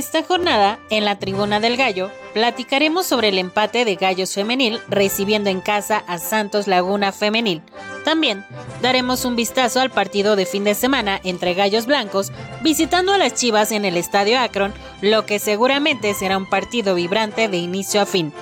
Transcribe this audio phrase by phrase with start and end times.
[0.00, 5.50] Esta jornada, en la Tribuna del Gallo, platicaremos sobre el empate de Gallos Femenil recibiendo
[5.50, 7.60] en casa a Santos Laguna Femenil.
[8.02, 8.46] También
[8.80, 12.32] daremos un vistazo al partido de fin de semana entre Gallos Blancos
[12.62, 14.72] visitando a las Chivas en el Estadio Akron,
[15.02, 18.32] lo que seguramente será un partido vibrante de inicio a fin.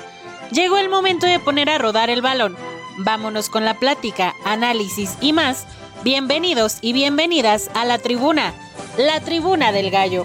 [0.53, 2.57] Llegó el momento de poner a rodar el balón.
[2.99, 5.67] Vámonos con la plática, análisis y más.
[6.05, 8.55] Bienvenidos y bienvenidas a la tribuna,
[8.97, 10.25] la tribuna del gallo.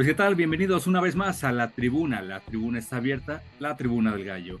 [0.00, 2.22] Pues qué tal, bienvenidos una vez más a la tribuna.
[2.22, 4.58] La tribuna está abierta, la tribuna del gallo.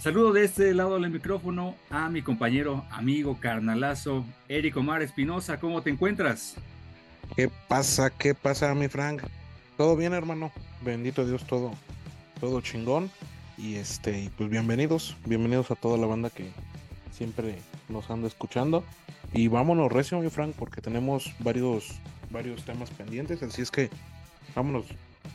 [0.00, 5.60] Saludo de este lado del micrófono a mi compañero, amigo, carnalazo, Eric Omar Espinosa.
[5.60, 6.56] ¿Cómo te encuentras?
[7.36, 8.10] ¿Qué pasa?
[8.10, 9.22] ¿Qué pasa, mi Frank?
[9.76, 10.50] Todo bien, hermano.
[10.82, 11.70] Bendito Dios, todo,
[12.40, 13.12] todo chingón.
[13.56, 16.50] Y este, pues bienvenidos, bienvenidos a toda la banda que
[17.12, 18.82] siempre nos anda escuchando.
[19.32, 21.92] Y vámonos recio, mi Frank, porque tenemos varios,
[22.30, 23.40] varios temas pendientes.
[23.40, 23.88] Así es que
[24.54, 24.86] Vámonos.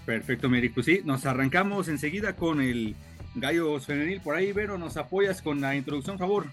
[0.06, 0.70] Perfecto, Mary.
[0.70, 2.95] Pues sí, nos arrancamos enseguida con el
[3.36, 4.22] Gallo Femenil.
[4.22, 6.48] Por ahí, Vero, nos apoyas con la introducción, favor.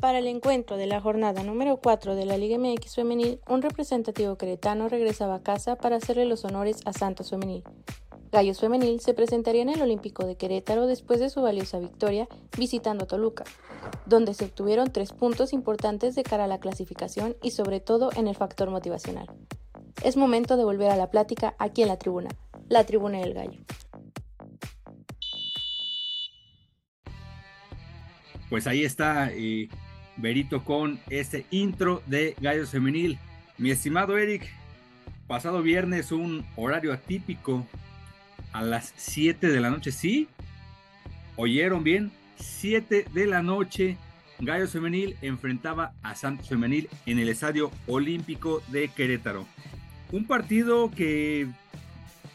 [0.00, 4.36] Para el encuentro de la jornada número 4 de la Liga MX Femenil, un representativo
[4.38, 7.62] queretano regresaba a casa para hacerle los honores a Santos Femenil.
[8.32, 13.04] Gallos Femenil se presentaría en el Olímpico de Querétaro después de su valiosa victoria visitando
[13.04, 13.42] a Toluca,
[14.06, 18.28] donde se obtuvieron tres puntos importantes de cara a la clasificación y sobre todo en
[18.28, 19.26] el factor motivacional.
[20.04, 22.30] Es momento de volver a la plática aquí en la tribuna,
[22.68, 23.60] la tribuna del gallo.
[28.48, 29.68] Pues ahí está eh,
[30.16, 33.18] Berito con este intro de Gallos Femenil.
[33.58, 34.48] Mi estimado Eric,
[35.26, 37.66] pasado viernes un horario atípico
[38.52, 40.28] a las 7 de la noche, ¿sí?
[41.36, 42.10] ¿Oyeron bien?
[42.36, 43.96] 7 de la noche,
[44.38, 49.46] Gallos Femenil enfrentaba a Santos Femenil en el Estadio Olímpico de Querétaro.
[50.12, 51.46] Un partido que,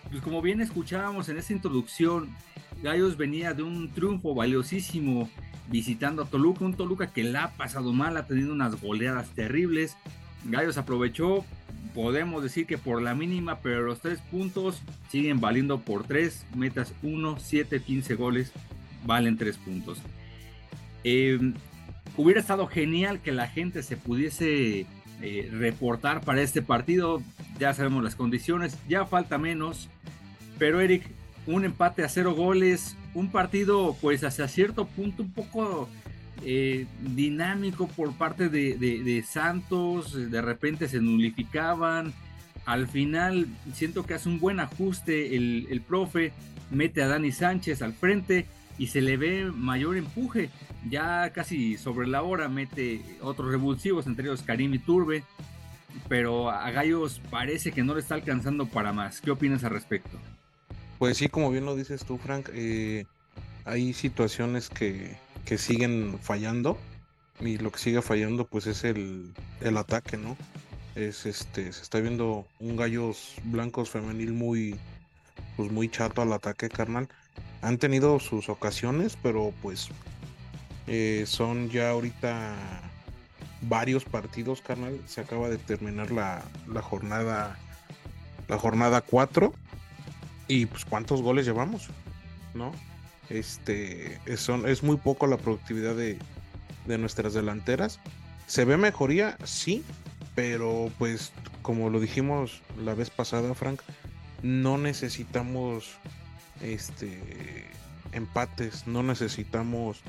[0.10, 2.30] pues como bien escuchábamos en esta introducción,
[2.84, 5.30] Gallos venía de un triunfo valiosísimo
[5.68, 9.98] visitando a Toluca, un Toluca que la ha pasado mal, ha tenido unas goleadas terribles.
[10.46, 11.44] Gallos aprovechó,
[11.96, 16.94] podemos decir que por la mínima, pero los tres puntos siguen valiendo por tres, metas
[17.02, 18.52] 1, 7, 15 goles
[19.06, 20.00] valen tres puntos.
[21.04, 21.54] Em,
[22.18, 24.86] hubiera estado genial que la gente se pudiese
[25.22, 27.22] eh, reportar para este partido.
[27.60, 29.90] Ya sabemos las condiciones, ya falta menos.
[30.60, 31.08] Pero Eric,
[31.48, 35.88] un empate a cero goles, un partido pues hacia cierto punto un poco
[36.44, 42.14] eh, dinámico por parte de, Santos, de repente se nulificaban.
[42.66, 46.34] Al final siento que hace un buen ajuste el, profe,
[46.72, 48.46] mete a Dani Sánchez al frente
[48.78, 50.50] y se le ve mayor empuje.
[50.90, 55.24] Ya casi sobre la hora mete otros revulsivos, entre ellos Karim y Turbe,
[56.08, 59.22] pero a Gallos parece que no le está alcanzando para más.
[59.22, 60.20] ¿Qué opinas al respecto?
[61.00, 63.06] Pues sí, como bien lo dices tú, Frank, eh,
[63.66, 66.78] hay situaciones que, que, siguen fallando
[67.40, 70.38] y lo que sigue fallando pues es el, el ataque, ¿no?
[70.96, 74.76] Es este, se está viendo un Gallos Blancos femenil muy,
[75.58, 77.10] pues muy chato al ataque, carnal
[77.66, 79.90] han tenido sus ocasiones, pero pues
[80.86, 82.54] eh, son ya ahorita
[83.62, 85.02] varios partidos, carnal.
[85.08, 86.44] Se acaba de terminar la,
[86.84, 87.58] jornada
[88.48, 89.52] la jornada 4
[90.48, 91.90] y pues cuántos goles llevamos,
[92.54, 92.72] ¿no?
[93.30, 96.18] Este es, es muy poco la productividad de,
[96.86, 98.00] de nuestras delanteras.
[98.48, 99.84] Se ve mejoría, sí,
[100.36, 101.32] pero pues
[101.62, 103.82] como lo dijimos la vez pasada, Frank,
[104.44, 105.98] no necesitamos
[106.62, 107.66] este
[108.12, 110.02] empates, no necesitamos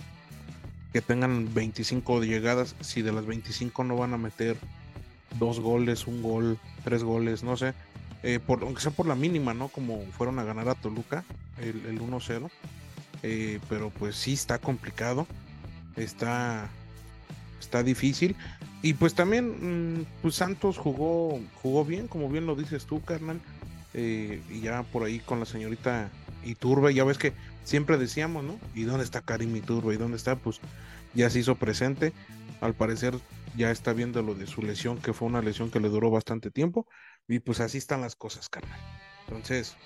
[0.92, 4.56] que tengan 25 llegadas, si de las 25 no van a meter
[5.38, 7.74] dos goles, un gol, tres goles, no sé,
[8.22, 9.68] eh, aunque sea por la mínima, ¿no?
[9.68, 11.24] Como fueron a ganar a Toluca,
[11.58, 12.50] el, el 1-0,
[13.22, 15.26] eh, pero pues sí está complicado,
[15.96, 16.68] está,
[17.60, 18.36] está difícil.
[18.82, 23.40] Y pues también, mm, pues Santos jugó, jugó bien, como bien lo dices tú, carnal
[23.98, 26.10] eh, y ya por ahí con la señorita
[26.44, 27.32] Iturbe, ya ves que
[27.64, 28.58] siempre decíamos, ¿no?
[28.74, 29.94] ¿Y dónde está Karim Iturbe?
[29.94, 30.36] ¿Y dónde está?
[30.36, 30.60] Pues
[31.14, 32.12] ya se hizo presente.
[32.60, 33.18] Al parecer
[33.56, 36.50] ya está viendo lo de su lesión, que fue una lesión que le duró bastante
[36.50, 36.86] tiempo.
[37.26, 38.78] Y pues así están las cosas, carnal.
[39.26, 39.76] Entonces,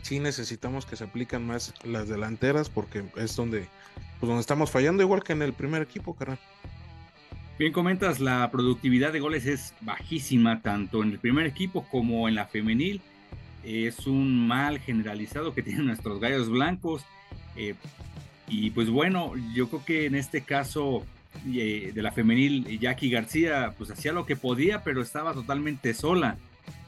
[0.00, 3.68] sí necesitamos que se aplican más las delanteras porque es donde,
[4.18, 6.38] pues donde estamos fallando, igual que en el primer equipo, carnal.
[7.58, 12.34] Bien comentas, la productividad de goles es bajísima, tanto en el primer equipo como en
[12.34, 13.00] la femenil.
[13.62, 17.04] Es un mal generalizado que tienen nuestros gallos blancos.
[17.56, 17.74] Eh,
[18.48, 21.04] y pues bueno, yo creo que en este caso
[21.52, 26.36] eh, de la femenil, Jackie García, pues hacía lo que podía, pero estaba totalmente sola.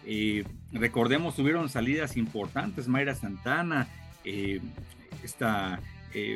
[0.07, 3.89] Eh, recordemos, tuvieron salidas importantes, Mayra Santana,
[5.23, 5.81] esta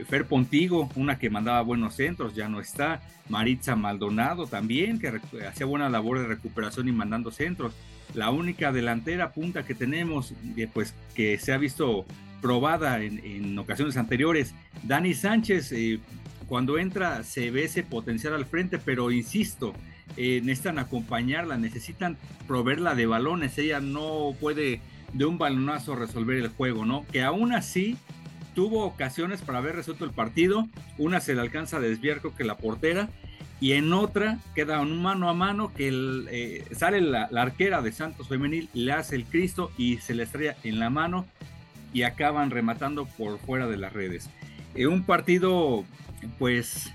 [0.08, 3.00] Fer Pontigo, una que mandaba buenos centros, ya no está.
[3.28, 7.74] Maritza Maldonado también, que hacía buena labor de recuperación y mandando centros.
[8.14, 10.34] La única delantera punta que tenemos,
[10.72, 12.06] pues que se ha visto
[12.40, 16.00] probada en, ocasiones anteriores, Dani Sánchez, eh,
[16.46, 19.74] cuando entra se ve ese potencial al frente, pero insisto,
[20.16, 22.16] eh, necesitan acompañarla, necesitan
[22.46, 24.80] proveerla de balones, ella no puede
[25.12, 27.06] de un balonazo resolver el juego, ¿no?
[27.12, 27.96] Que aún así
[28.54, 30.68] tuvo ocasiones para haber resuelto el partido,
[30.98, 33.08] una se le alcanza a desviar que la portera,
[33.60, 35.90] y en otra queda un mano a mano que
[36.30, 40.56] eh, sale la, arquera de Santos Femenil, le hace el Cristo y se le estrella
[40.62, 41.26] en la mano
[41.92, 44.30] y acaban rematando por fuera de las redes.
[44.74, 45.84] Eh, un partido,
[46.38, 46.92] pues,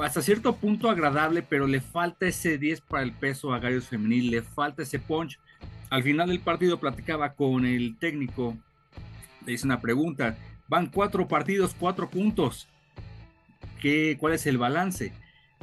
[0.00, 4.30] hasta cierto punto agradable, pero le falta ese 10 para el peso a Gallos Femenil,
[4.30, 5.38] le falta ese punch.
[5.90, 8.56] Al final del partido platicaba con el técnico
[9.46, 10.36] le hice una pregunta.
[10.68, 12.68] Van cuatro partidos, cuatro puntos.
[13.80, 15.12] ¿Qué, ¿Cuál es el balance?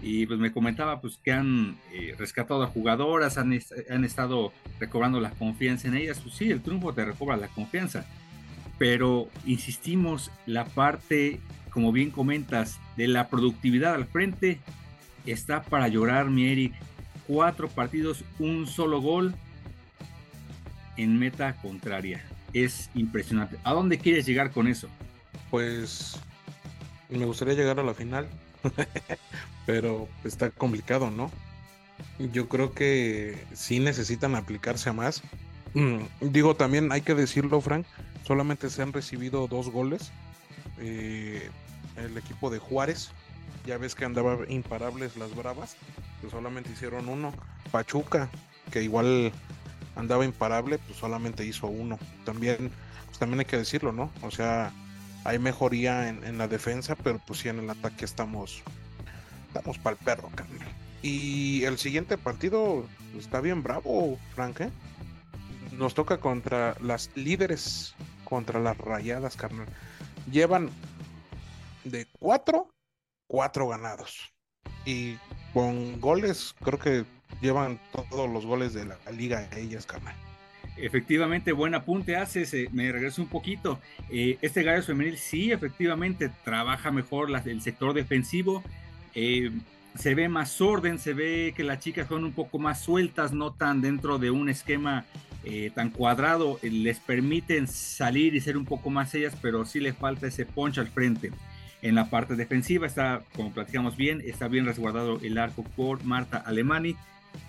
[0.02, 3.58] Y pues me comentaba pues que han eh, rescatado a jugadoras, han,
[3.90, 6.20] han, estado recobrando la confianza en ellas.
[6.20, 8.06] Pues sí, el triunfo te recobra la confianza.
[8.80, 11.40] Pero insistimos, la parte,
[11.70, 14.60] como bien comentas, de la productividad al frente
[15.26, 16.74] está para llorar, mi Eric.
[17.28, 19.36] Cuatro partidos, un solo gol
[20.98, 23.58] en meta contraria es impresionante.
[23.64, 24.88] ¿A dónde quieres llegar con eso?
[25.52, 26.20] Pues
[27.10, 28.28] me gustaría llegar a la final,
[29.66, 31.32] pero está complicado, ¿no?
[32.32, 35.22] Yo creo que sí necesitan aplicarse a más.
[35.74, 37.86] Mm, digo, también hay que decirlo, Frank,
[38.30, 40.12] solamente se han recibido dos goles.
[40.78, 41.50] Eh,
[41.98, 43.10] el equipo de Juárez,
[43.66, 45.76] ya ves que andaba imparables las Bravas,
[46.22, 47.34] pues solamente hicieron uno.
[47.72, 48.30] Pachuca,
[48.72, 49.32] que igual
[49.96, 51.98] andaba imparable, pues solamente hizo uno.
[52.24, 52.70] También,
[53.08, 54.12] pues también hay que decirlo, ¿no?
[54.22, 54.72] O sea,
[55.24, 58.62] hay mejoría en, la defensa, pero pues sí en el ataque estamos,
[59.48, 60.68] estamos para el perro, carnal.
[61.02, 62.86] Y el siguiente partido
[63.18, 64.70] está bien bravo, Frank, ¿eh?
[65.72, 67.96] Nos toca contra las líderes,
[68.30, 69.68] contra las rayadas, carnal.
[70.32, 70.70] Llevan
[71.84, 72.70] de cuatro,
[73.28, 74.32] cuatro ganados.
[74.86, 75.18] Y
[75.54, 77.06] con goles, creo que
[77.42, 80.16] llevan todos los goles de la, liga ellas, carnal.
[80.78, 83.80] Efectivamente, buen apunte haces, eh, me regreso un poquito.
[84.10, 88.64] Eh, este Gallos Femenil sí, efectivamente, trabaja mejor el sector defensivo.
[89.14, 89.52] Eh,
[89.96, 93.52] se ve más orden, se ve que las chicas son un poco más sueltas, no
[93.52, 95.06] tan dentro de un esquema
[95.74, 96.60] tan cuadrado.
[96.62, 100.78] les permiten salir y ser un poco más ellas, pero sí le falta ese punch
[100.78, 101.32] al frente.
[101.82, 106.38] En la parte defensiva está, como platicamos bien, está bien resguardado el arco por Marta
[106.38, 106.96] Alemani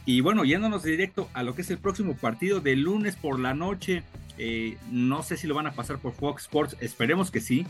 [0.07, 3.55] y bueno, yéndonos directo a lo que es el próximo partido de lunes por la
[3.55, 4.03] noche.
[4.39, 7.67] Eh, no sé si lo van a pasar por Fox Sports, esperemos que sí.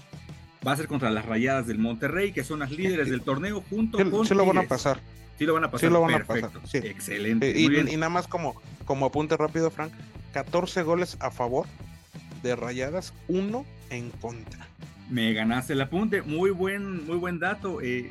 [0.67, 3.99] Va a ser contra las Rayadas del Monterrey, que son las líderes del torneo, junto
[4.11, 4.27] con.
[4.27, 5.01] Sí lo van a pasar.
[5.39, 5.89] Sí lo van a pasar.
[5.89, 6.51] Sí lo van a pasar.
[6.75, 7.59] Excelente.
[7.59, 9.93] y, y, nada más como, como apunte rápido, Frank:
[10.33, 11.67] 14 goles a favor
[12.43, 14.67] de Rayadas, uno en contra.
[15.09, 16.23] Me ganaste el apunte.
[16.23, 17.81] Muy buen, muy buen dato.
[17.81, 18.11] Eh,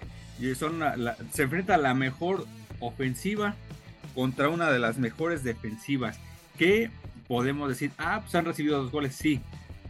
[0.55, 0.81] son
[1.31, 2.45] se enfrenta a la mejor
[2.79, 3.55] ofensiva
[4.15, 6.19] contra una de las mejores defensivas.
[6.57, 6.89] Que
[7.27, 9.39] podemos decir, ah, pues han recibido dos goles, sí.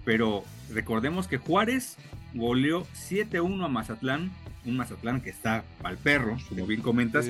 [0.06, 1.98] Pero recordemos que Juárez
[2.34, 4.32] goleó 7-1 a Mazatlán,
[4.66, 7.30] un Mazatlán que está al perro, como bien comentas.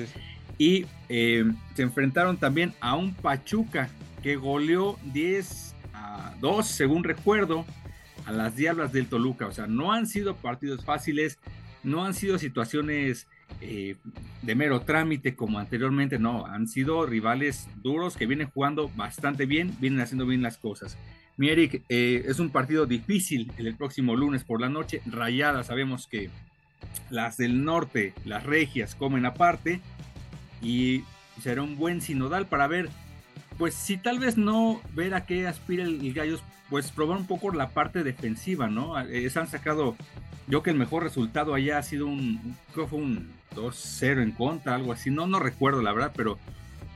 [0.58, 3.88] Y eh, se enfrentaron también a un Pachuca
[4.22, 7.64] que goleó 10 a 2, según recuerdo,
[8.26, 9.46] a las Diablas del Toluca.
[9.46, 11.38] O sea, no han sido partidos fáciles,
[11.82, 13.26] no han sido situaciones
[13.60, 13.96] eh,
[14.42, 19.74] de mero trámite como anteriormente, no, han sido rivales duros que vienen jugando bastante bien,
[19.80, 20.96] vienen haciendo bien las cosas.
[21.40, 26.06] Mi Eric, eh, es un partido difícil el próximo lunes por la noche, rayada, sabemos
[26.06, 26.28] que
[27.08, 29.80] las del norte, las regias, comen aparte
[30.60, 31.02] y
[31.40, 32.90] será un buen sinodal para ver
[33.56, 37.50] pues si tal vez no ver a qué aspira el, Gallos, pues probar un poco
[37.52, 39.00] la parte defensiva, ¿no?
[39.00, 39.96] Eh, se han sacado,
[40.46, 44.74] yo que el mejor resultado allá ha sido un, creo fue un 2-0 en contra,
[44.74, 46.38] algo así, no, no recuerdo la verdad, pero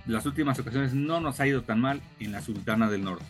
[0.04, 3.24] las últimas ocasiones no nos ha ido tan mal en la Sultana del Norte.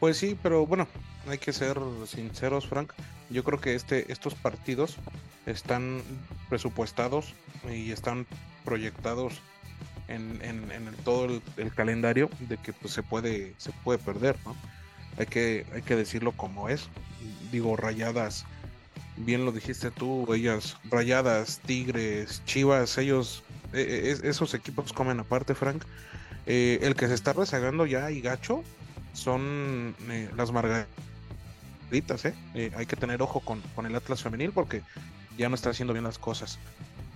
[0.00, 0.88] Pues sí, pero bueno,
[1.28, 2.94] hay que ser sinceros, Frank.
[3.28, 4.96] Yo creo que este, estos partidos
[5.44, 6.02] están
[6.48, 7.34] presupuestados
[7.70, 8.26] y están
[8.64, 9.34] proyectados
[10.08, 14.56] en, en, todo el, calendario de que pues, se puede se puede perder, ¿no?
[15.18, 16.88] Hay que, hay que decirlo como es.
[17.52, 18.46] Digo, rayadas,
[19.18, 23.42] bien lo dijiste tú, ellas, rayadas, tigres, chivas, ellos,
[23.74, 25.84] e, e, esos equipos comen aparte, Frank.
[26.46, 28.64] Eh, el que se está rezagando ya y gacho
[29.12, 32.34] son eh, las margaritas, ¿eh?
[32.54, 32.72] ¿eh?
[32.76, 34.82] Hay que tener ojo con, con el Atlas femenil porque
[35.36, 36.58] ya no está haciendo bien las cosas.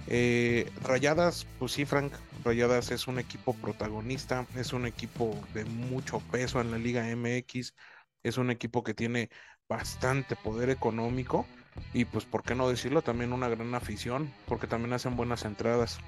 [0.06, 2.12] Eh, Rayadas, pues sí, Frank,
[2.44, 7.74] Rayadas es un equipo protagonista, es un equipo de mucho peso en la Liga MX,
[8.22, 9.30] es un equipo que tiene
[9.68, 11.46] bastante poder económico
[11.92, 13.02] y pues, ¿por qué no decirlo?
[13.02, 15.98] También una gran afición, porque también hacen buenas entradas.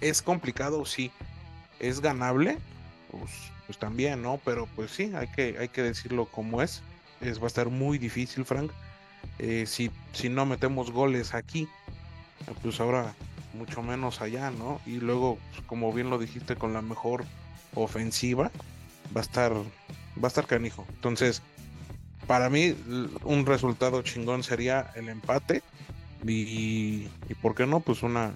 [0.00, 1.10] Es complicado, sí.
[1.80, 2.58] Es ganable,
[3.10, 3.30] pues,
[3.66, 4.40] pues también, ¿no?
[4.44, 6.82] Pero pues sí, hay que, hay que decirlo como es.
[7.20, 8.70] es va a estar muy difícil, Frank.
[9.38, 11.68] Eh, si, si no metemos goles aquí,
[12.62, 13.14] pues ahora
[13.54, 14.80] mucho menos allá, ¿no?
[14.86, 17.24] Y luego, pues, como bien lo dijiste, con la mejor
[17.74, 18.50] ofensiva,
[19.16, 20.86] va a estar, va a estar canijo.
[20.90, 21.42] Entonces,
[22.26, 22.74] para mí,
[23.24, 25.62] un resultado chingón sería el empate
[26.26, 27.80] y, y ¿por qué no?
[27.80, 28.34] Pues una,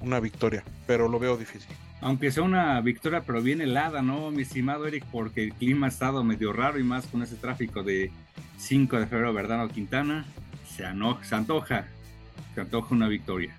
[0.00, 1.70] una victoria, pero lo veo difícil.
[2.02, 5.04] Aunque sea una victoria, pero bien helada, ¿no, mi estimado Eric?
[5.10, 8.10] Porque el clima ha estado medio raro y más con ese tráfico de
[8.58, 10.26] 5 de febrero, Verdano Quintana,
[10.66, 10.84] se,
[11.22, 11.86] se antoja
[12.54, 13.56] se antoja una victoria.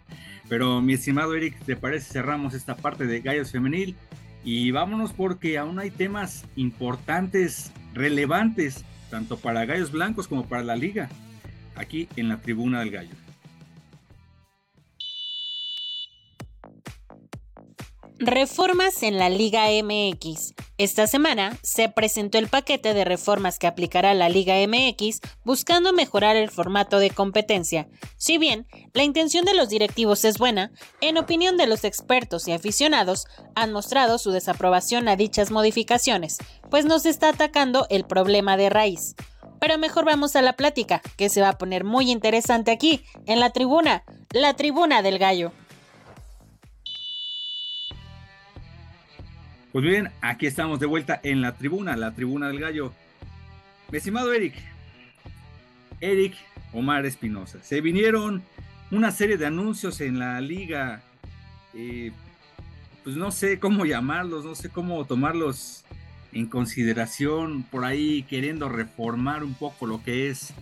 [0.50, 3.96] Pero mi estimado Eric, ¿te parece cerramos esta parte de Gallos Femenil?
[4.44, 10.76] Y vámonos porque aún hay temas importantes, relevantes, tanto para Gallos Blancos como para la
[10.76, 11.10] liga,
[11.76, 13.23] aquí en la tribuna del Gallo.
[18.27, 20.53] Reformas en la Liga MX.
[20.77, 26.36] Esta semana se presentó el paquete de reformas que aplicará la Liga MX buscando mejorar
[26.36, 27.88] el formato de competencia.
[28.18, 32.53] Si bien la intención de los directivos es buena, en opinión de los expertos y
[32.53, 33.25] aficionados
[33.56, 36.38] han mostrado su desaprobación a dichas modificaciones,
[36.70, 39.15] pues nos está atacando el problema de raíz.
[39.60, 43.39] Pero mejor vamos a la plática, que se va a poner muy interesante aquí, en
[43.39, 45.53] la tribuna, la tribuna del gallo.
[49.74, 52.94] Pues bien, aquí estamos de vuelta en la tribuna, la tribuna del gallo.
[53.89, 54.53] Mi estimado Eric,
[56.00, 56.36] Eric
[56.74, 58.44] Omar Espinosa, se vinieron
[58.92, 61.01] una serie de anuncios en la liga,
[61.74, 62.12] eh,
[63.03, 65.84] pues no sé cómo llamarlos, no sé cómo tomarlos
[66.34, 70.53] en consideración, por ahí queriendo reformar un poco lo que es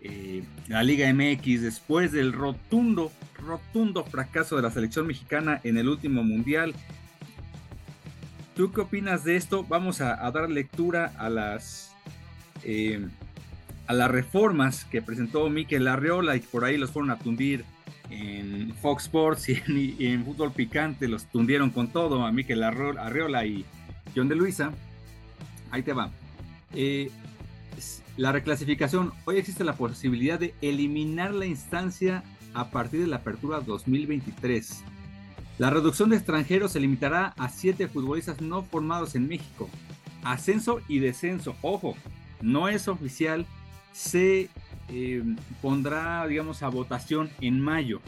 [0.00, 5.88] eh, la Liga MX después del rotundo, rotundo fracaso de la selección mexicana en el
[5.88, 6.72] último mundial
[8.54, 9.64] ¿Tú qué opinas de esto?
[9.64, 11.92] Vamos a, dar lectura a las,
[12.62, 13.04] eh,
[13.88, 17.64] a las reformas que presentó Miquel Arriola y por ahí los fueron a tundir
[18.10, 23.64] en Fox Sports y en, Fútbol Picante, los tundieron con todo a Miquel Arriola y
[24.14, 24.72] John de Luisa.
[25.72, 26.10] Ahí te va.
[26.74, 27.10] Eh,
[28.16, 29.12] la reclasificación.
[29.24, 32.22] Hoy existe la posibilidad de eliminar la instancia
[32.54, 34.84] a partir de la apertura 2023.
[35.56, 39.70] La reducción de extranjeros se limitará a siete futbolistas no formados en México.
[40.24, 41.96] Ascenso y descenso, ojo,
[42.40, 43.46] no es oficial,
[43.92, 44.48] se
[44.88, 45.22] eh,
[45.62, 48.00] pondrá, digamos, a votación en mayo.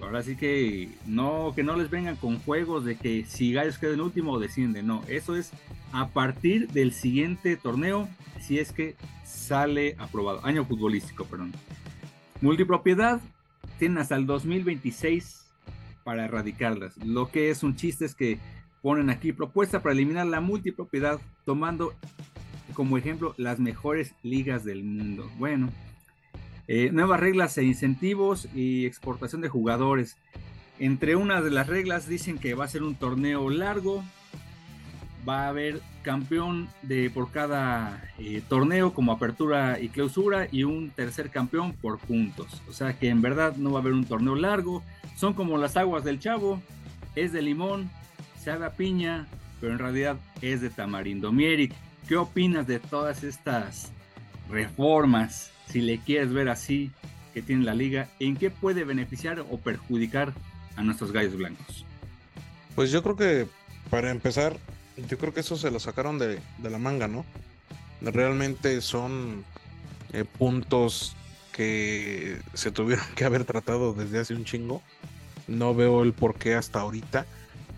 [0.00, 3.94] Ahora sí que no, que no les vengan con juegos de que si Gallos queda
[3.94, 5.50] en último o desciende, no, eso es
[5.92, 8.08] a partir del siguiente torneo,
[8.40, 11.52] si es que sale aprobado, año futbolístico, perdón.
[12.40, 13.20] Multipropiedad,
[13.78, 15.43] tienen hasta el 2026
[16.04, 16.96] para erradicarlas.
[16.98, 18.38] Lo que es un chiste es que
[18.82, 21.94] ponen aquí propuesta para eliminar la multipropiedad tomando
[22.74, 25.30] como ejemplo las mejores ligas del mundo.
[25.38, 25.70] Bueno,
[26.68, 30.16] eh, nuevas reglas e incentivos y exportación de jugadores.
[30.78, 34.02] Entre una de las reglas dicen que va a ser un torneo largo,
[35.26, 40.90] va a haber campeón de por cada eh, torneo como apertura y clausura y un
[40.90, 42.62] tercer campeón por puntos.
[42.68, 44.82] O sea que en verdad no va a haber un torneo largo,
[45.16, 46.60] son como las aguas del chavo,
[47.14, 47.90] es de limón,
[48.42, 49.26] sabe a piña,
[49.60, 51.32] pero en realidad es de tamarindo.
[51.32, 51.72] Mieric,
[52.08, 53.92] ¿qué opinas de todas estas
[54.50, 56.90] reformas, si le quieres ver así,
[57.32, 58.08] que tiene la liga?
[58.20, 60.32] ¿En qué puede beneficiar o perjudicar
[60.76, 61.84] a nuestros gallos blancos?
[62.74, 63.46] Pues yo creo que
[63.90, 64.56] para empezar,
[65.08, 67.24] yo creo que eso se lo sacaron de, de la manga, ¿no?
[68.00, 69.44] Realmente son
[70.12, 71.16] eh, puntos
[71.54, 74.82] que se tuvieron que haber tratado desde hace un chingo.
[75.46, 77.26] No veo el por qué hasta ahorita.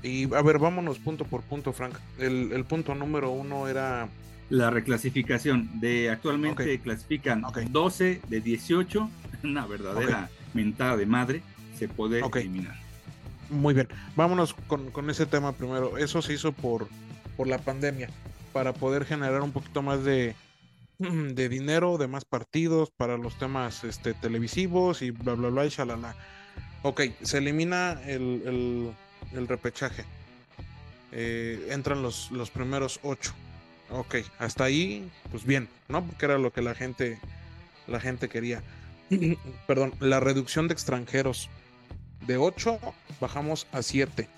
[0.02, 1.94] Y a ver, vámonos punto por punto, Frank.
[2.18, 4.08] El, el punto número uno era...
[4.48, 5.80] La reclasificación.
[5.80, 9.10] De actualmente clasifican 12 de 18.
[9.44, 11.42] Una verdadera mentada de madre.
[11.76, 12.76] Se puede eliminar.
[13.50, 13.88] Muy bien.
[14.14, 15.98] Vámonos con, con, ese tema primero.
[15.98, 16.88] Eso se hizo por,
[17.36, 18.08] por la pandemia.
[18.52, 20.36] Para poder generar un poquito más de,
[21.34, 25.68] de dinero, de más partidos para los temas este, televisivos y bla, bla, bla, y
[25.68, 26.16] shalala.
[26.82, 28.94] Ok, se elimina el,
[29.32, 30.04] el, repechaje.
[31.12, 33.32] Eh, entran los, los primeros ocho.
[33.90, 36.04] Ok, hasta ahí, pues bien, ¿no?
[36.04, 37.18] Porque era lo que la gente,
[37.86, 38.62] la gente quería.
[39.66, 41.48] Perdón, la reducción de extranjeros.
[42.26, 42.80] De 8
[43.20, 44.28] bajamos a 7.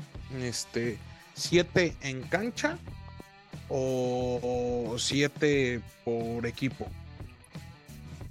[0.40, 0.98] Este,
[1.34, 2.78] 7 en cancha
[3.68, 6.88] o 7 por equipo.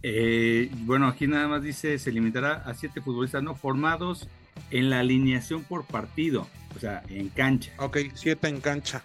[0.03, 4.27] Eh, bueno, aquí nada más dice se limitará a 7 futbolistas no formados
[4.72, 7.72] en la alineación por partido, o sea, en cancha.
[7.79, 9.01] Ok, 7 en cancha.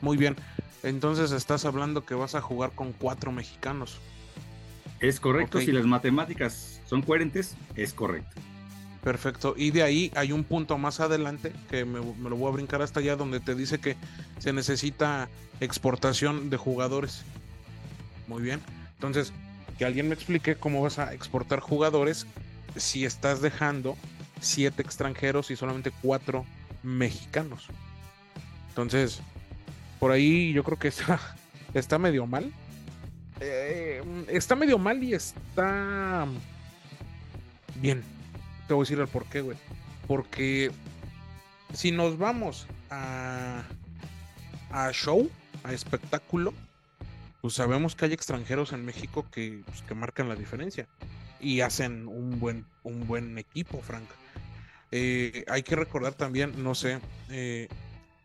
[0.00, 0.36] Muy bien.
[0.82, 4.00] Entonces estás hablando que vas a jugar con 4 mexicanos.
[5.00, 8.40] Es correcto, si las matemáticas son coherentes, es correcto.
[9.02, 9.54] Perfecto.
[9.56, 13.00] Y de ahí hay un punto más adelante que me, lo voy a brincar hasta
[13.00, 13.96] allá donde te dice que
[14.38, 15.28] se necesita
[15.60, 17.22] exportación de jugadores.
[18.26, 18.60] Muy bien.
[18.94, 19.32] Entonces,
[19.78, 22.26] que alguien me explique cómo vas a exportar jugadores
[22.76, 23.96] si estás dejando
[24.40, 26.44] siete extranjeros y solamente cuatro
[26.82, 27.66] mexicanos.
[28.68, 29.20] Entonces,
[29.98, 31.20] por ahí yo creo que está,
[31.74, 32.52] está medio mal.
[33.40, 36.26] Eh, está medio mal y está
[37.76, 38.02] bien
[38.66, 39.56] te voy a decir el por qué, güey.
[40.06, 40.70] Porque
[41.72, 43.62] si nos vamos a,
[44.74, 45.30] a show,
[45.62, 46.52] a espectáculo,
[47.40, 50.88] pues sabemos que hay extranjeros en México que, pues, que marcan la diferencia
[51.40, 54.08] y hacen un buen, un buen equipo, Frank.
[54.90, 56.98] Eh, hay que recordar también, no sé,
[57.30, 57.68] eh,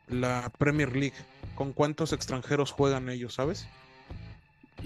[0.08, 1.18] la Premier League.
[1.54, 3.68] ¿Con cuántos extranjeros juegan ellos, sabes?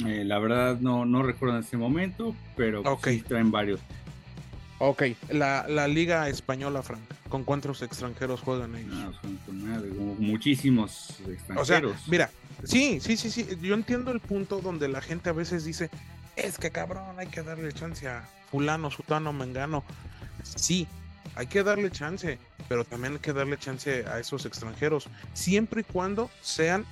[0.05, 3.79] Eh, la verdad no, no recuerdo en este momento, pero sí traen varios.
[4.79, 7.01] Ok, la, la Liga Española, Frank.
[7.29, 8.93] ¿Con cuántos extranjeros juegan ellos?
[8.93, 12.07] No, son muchísimos extranjeros.
[12.07, 12.29] mira,
[12.63, 13.47] sí, sí, sí, sí.
[13.61, 15.89] Yo entiendo el punto donde la gente a veces dice,
[16.35, 19.83] es que cabrón, hay que darle chance a fulano, sutano, mengano.
[20.43, 20.87] Sí,
[21.35, 25.83] hay que darle chance, pero también hay que darle chance a esos extranjeros, siempre y
[25.83, 26.85] cuando sean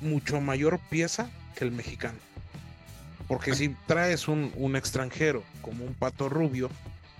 [0.00, 2.18] mucho mayor pieza que el mexicano.
[3.28, 6.70] Porque si traes un, un, extranjero como un pato rubio,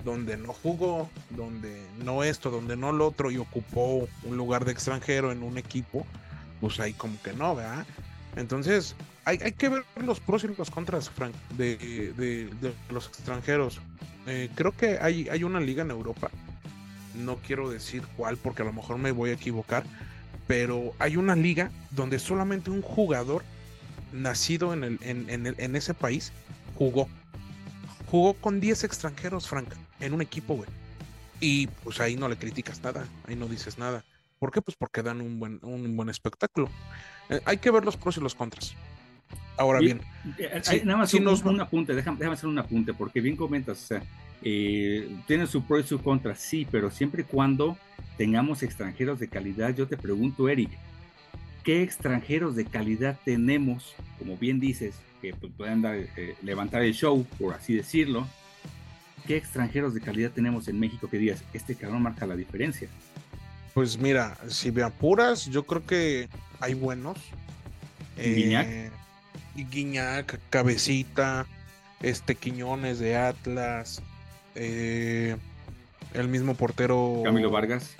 [0.05, 4.73] donde no jugó, donde no esto, donde no lo otro, y ocupó un lugar de
[4.73, 6.07] extranjero en un equipo,
[6.61, 7.87] pues ahí como que no, ¿verdad?
[8.37, 8.94] Entonces,
[9.25, 11.77] hay, hay que ver los pros y los contras, Frank, de,
[12.16, 13.81] de, de los extranjeros.
[14.27, 16.31] Eh, creo que hay, hay una liga en Europa,
[17.14, 19.85] no quiero decir cuál porque a lo mejor me voy a equivocar,
[20.47, 23.42] pero hay una liga donde solamente un jugador
[24.12, 26.33] nacido en, el, en, ese país,
[26.77, 27.09] jugó.
[28.07, 29.68] Jugó con 10 extranjeros, Frank,
[30.01, 30.68] en un equipo, güey.
[31.40, 34.05] Y pues ahí no le criticas nada, ahí no dices nada.
[34.38, 34.62] ¿Por qué?
[34.62, 36.68] Pues porque dan un buen, un buen espectáculo.
[37.29, 38.75] Eh, hay que ver los pros y los contras.
[39.59, 40.01] Ahora bien,
[40.38, 44.03] eh, nada más un, apunte, déjame, hacer un apunte, porque bien comentas, o sea,
[44.40, 47.77] eh, tiene su pro y su contra, sí, pero siempre y cuando
[48.16, 50.71] tengamos extranjeros de calidad, yo te pregunto, Eric,
[51.68, 57.26] qué extranjeros de calidad tenemos, como bien dices, que pues, puedan eh, levantar el show,
[57.38, 58.26] por así decirlo.
[59.26, 62.88] ¿Qué extranjeros de calidad tenemos en México que digas, este cabrón marca la diferencia?
[63.74, 67.18] Pues mira, si me apuras, yo creo que hay buenos.
[68.16, 68.66] Guiñac.
[68.66, 68.90] Eh,
[69.54, 71.44] Guiñac, Cabecita,
[72.00, 74.00] este Quiñones de Atlas,
[74.54, 75.37] eh,
[76.14, 77.20] el mismo portero.
[77.26, 77.94] Camilo Vargas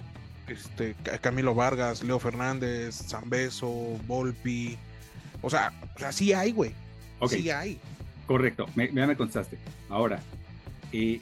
[0.49, 3.69] este, Camilo Vargas, Leo Fernández, Zambeso,
[4.07, 4.77] Volpi.
[5.43, 6.75] O sea, o sí hay, güey.
[7.29, 7.79] Sí hay.
[8.27, 9.59] Correcto, me, ya me contaste.
[9.89, 10.21] Ahora,
[10.93, 11.21] eh,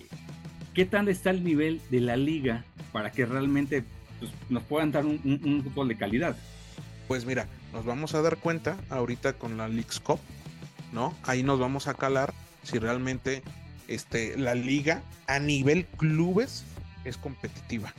[0.74, 3.84] ¿qué tal está el nivel de la liga para que realmente
[4.18, 6.36] pues, nos puedan dar un, fútbol de calidad?
[7.08, 10.18] Pues mira, nos vamos a dar cuenta ahorita con la Leagues Cup,
[10.92, 11.14] ¿no?
[11.22, 12.34] Ahí nos vamos a calar
[12.64, 13.42] si realmente
[13.86, 16.64] este, la liga a nivel clubes
[17.04, 17.94] es competitiva.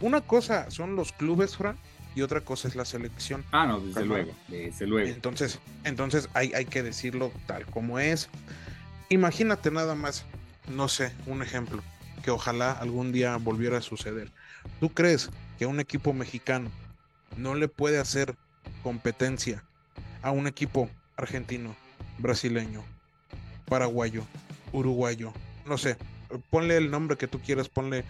[0.00, 1.76] Una cosa son los clubes, Fran,
[2.14, 3.44] y otra cosa es la selección.
[3.52, 5.08] Ah, no, desde luego, desde luego.
[5.08, 8.28] Entonces, entonces hay, hay que decirlo tal como es.
[9.08, 10.24] Imagínate nada más,
[10.68, 11.82] no sé, un ejemplo,
[12.22, 14.30] que ojalá algún día volviera a suceder.
[14.80, 16.70] ¿Tú crees que un equipo mexicano
[17.36, 18.36] no le puede hacer
[18.82, 19.64] competencia
[20.22, 21.74] a un equipo argentino,
[22.18, 22.84] brasileño,
[23.66, 24.24] paraguayo,
[24.72, 25.32] uruguayo,
[25.66, 25.96] no sé,
[26.50, 28.04] ponle el nombre que tú quieras, ponle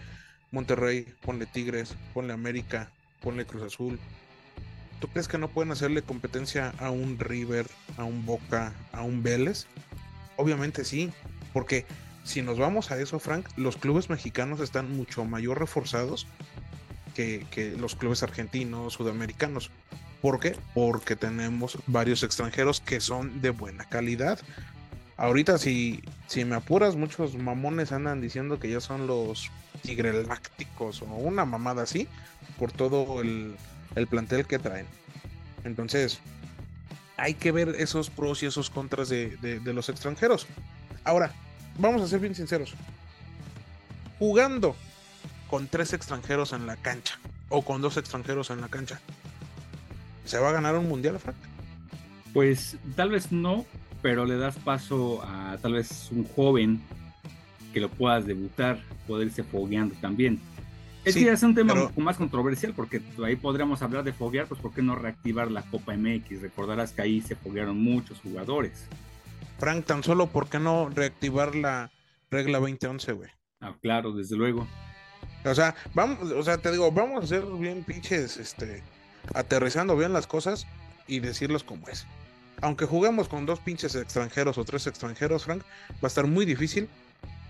[0.51, 2.89] Monterrey, ponle Tigres, ponle América,
[3.21, 3.99] ponle Cruz Azul.
[4.99, 9.23] ¿Tú crees que no pueden hacerle competencia a un River, a un Boca, a un
[9.23, 9.67] Vélez?
[10.35, 11.11] Obviamente sí,
[11.53, 11.85] porque
[12.23, 16.27] si nos vamos a eso, Frank, los clubes mexicanos están mucho mayor reforzados
[17.15, 19.71] que, que los clubes argentinos, sudamericanos.
[20.21, 20.55] ¿Por qué?
[20.73, 24.39] Porque tenemos varios extranjeros que son de buena calidad.
[25.15, 29.49] Ahorita si, si me apuras, muchos mamones andan diciendo que ya son los
[29.81, 32.07] tigrelácticos o una mamada así,
[32.57, 33.55] por todo el,
[33.95, 34.85] el plantel que traen.
[35.63, 36.19] Entonces,
[37.17, 40.47] hay que ver esos pros y esos contras de, de, los extranjeros.
[41.03, 41.33] Ahora,
[41.77, 42.73] vamos a ser bien sinceros.
[44.17, 44.75] Jugando
[45.49, 48.99] con tres extranjeros en la cancha o con dos extranjeros en la cancha,
[50.25, 51.37] ¿se va a ganar un mundial, Frank?
[52.33, 53.65] Pues tal vez no,
[54.01, 56.81] pero le das paso a tal vez un joven
[57.73, 60.39] que lo puedas debutar, poder irse fogueando también.
[61.05, 64.03] Es Sí, que es un tema pero- un poco más controversial porque ahí podríamos hablar
[64.03, 66.41] de foguear, pues ¿por qué no reactivar la Copa MX?
[66.41, 68.85] Recordarás que ahí se foguearon muchos jugadores.
[69.59, 71.89] Frank, tan solo, ¿por qué no reactivar la
[72.29, 73.29] regla 2011, güey?
[73.61, 74.67] Ah, claro, desde luego.
[75.45, 78.83] O sea, vamos, o sea, te digo, vamos a ser bien pinches, este,
[79.33, 80.67] aterrizando bien las cosas
[81.07, 82.05] y decirlos como es.
[82.61, 86.89] Aunque juguemos con dos pinches extranjeros o tres extranjeros, Frank, va a estar muy difícil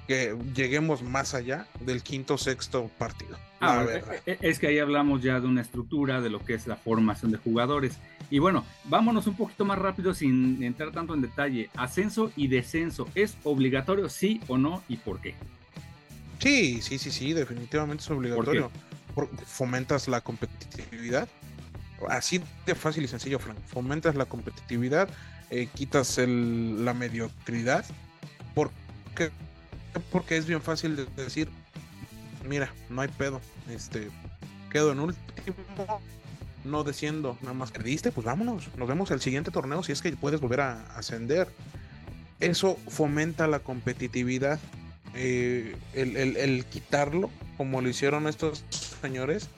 [0.09, 3.37] que lleguemos más allá del quinto sexto partido.
[3.59, 4.15] Ah, verdad.
[4.25, 7.29] eh, es que ahí hablamos ya de una estructura, de lo que es la formación
[7.31, 7.93] de jugadores.
[8.31, 11.69] Y bueno, vámonos un poquito más rápido sin entrar tanto en detalle.
[11.75, 15.35] Ascenso y descenso, ¿es obligatorio sí o no y por qué?
[16.39, 18.71] Sí, sí, sí, sí, definitivamente es obligatorio.
[19.13, 21.29] Por- fomentas la competitividad.
[22.07, 23.59] Así de fácil y sencillo, Frank.
[23.67, 25.07] Fomentas la competitividad,
[25.51, 27.85] eh, quitas el- la mediocridad.
[28.55, 28.71] ¿Por
[29.15, 29.29] qué?
[30.11, 31.49] Porque es bien fácil de decir,
[32.47, 33.41] mira, no hay pedo.
[33.69, 34.09] Este,
[34.71, 36.01] quedo en último,
[36.63, 38.67] no desciendo, nada más perdiste, pues vámonos.
[38.77, 41.47] Nos vemos el siguiente torneo si es que puedes volver a ascender.
[42.39, 44.59] Eso fomenta la competitividad
[45.15, 48.63] eh, el, el- el quitarlo, como lo hicieron estos
[49.01, 49.49] señores,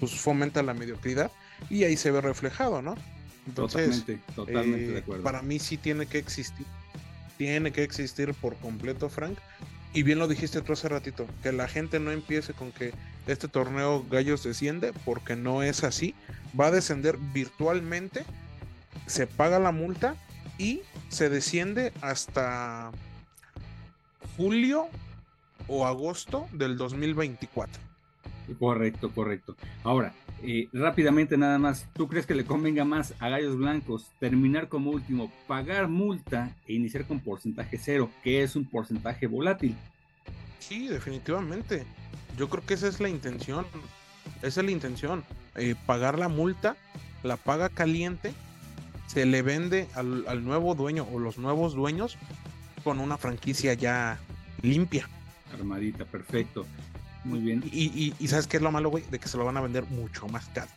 [0.00, 1.30] pues fomenta la mediocridad
[1.70, 2.94] y ahí se ve reflejado, ¿no?
[3.46, 5.22] Entonces, totalmente, totalmente eh, de acuerdo.
[5.22, 6.66] para mí sí tiene que existir,
[7.36, 9.38] tiene que existir por completo, Frank.
[9.92, 12.92] Y bien lo dijiste tú hace ratito, que la gente no empiece con que
[13.26, 16.14] este torneo Gallos desciende, porque no es así.
[16.58, 18.24] Va a descender virtualmente,
[19.06, 20.16] se paga la multa
[20.58, 22.90] y se desciende hasta
[24.36, 24.88] julio
[25.68, 27.85] o agosto del 2024.
[28.54, 29.56] Correcto, correcto.
[29.82, 34.68] Ahora, eh, rápidamente nada más, ¿tú crees que le convenga más a Gallos Blancos terminar
[34.68, 39.74] como último, pagar multa e iniciar con porcentaje cero, que es un porcentaje volátil?
[40.58, 41.84] Sí, definitivamente.
[42.36, 43.66] Yo creo que esa es la intención.
[44.42, 45.24] Esa es la intención.
[45.56, 46.76] Eh, pagar la multa,
[47.22, 48.32] la paga caliente,
[49.06, 52.18] se le vende al, al nuevo dueño o los nuevos dueños
[52.84, 54.18] con una franquicia ya
[54.62, 55.08] limpia.
[55.52, 56.66] Armadita, perfecto.
[57.26, 59.02] Muy bien, Y, y- y ¿sabes qué es lo malo, güey?
[59.10, 60.68] De que se lo van a vender mucho más caro.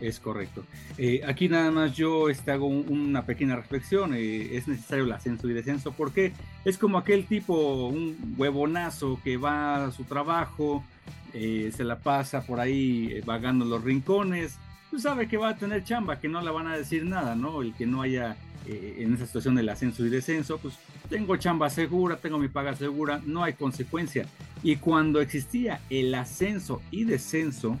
[0.00, 0.64] es correcto.
[0.98, 4.12] Eh, aquí nada más yo este, hago un- una pequeña reflexión.
[4.12, 6.32] eh, es necesario el ascenso y descenso porque
[6.64, 10.84] es como aquel tipo, un huevonazo que va a su trabajo,
[11.32, 14.58] eh, se la pasa por ahí eh, vagando en los rincones,
[14.90, 17.62] pues sabe que va a tener chamba, que no le van a decir nada, ¿no?
[17.62, 18.36] El que no haya
[18.66, 20.74] eh, en esa situación del ascenso y descenso, pues
[21.08, 24.26] tengo chamba segura, tengo mi paga segura, no hay consecuencia.
[24.64, 27.78] Y cuando existía el ascenso y descenso,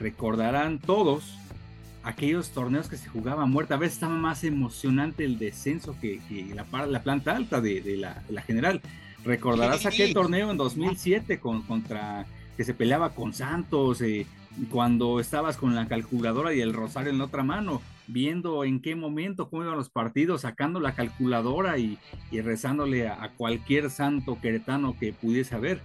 [0.00, 1.36] recordarán todos
[2.02, 3.74] aquellos torneos que se jugaban muerta.
[3.74, 6.64] A veces estaba más emocionante el descenso que, que la,
[7.02, 8.80] planta alta de, de la, de la general.
[9.24, 9.88] Recordarás Sí.
[9.88, 14.26] aquel torneo en 2007 con, contra que se peleaba con Santos, eh,
[14.70, 18.94] cuando estabas con la calculadora y el rosario en la otra mano, viendo en qué
[18.94, 21.98] momento, cómo iban los partidos, sacando la calculadora y,
[22.30, 25.80] y rezándole a, a cualquier santo queretano que pudiese haber.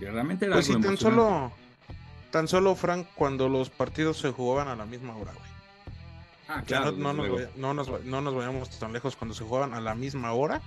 [0.00, 1.52] Realmente era Pues sí, algo tan solo,
[2.30, 5.46] tan solo, Frank, cuando los partidos se jugaban a la misma hora, güey.
[6.48, 9.34] Ah, Ya claro, no, no nos vaya- no nos no nos vayamos tan lejos cuando
[9.34, 10.60] se jugaban a la misma hora